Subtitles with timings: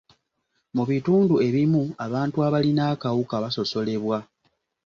[0.75, 4.17] Mu bitundu ebimu, abantu abalina akawuka basosolebwa.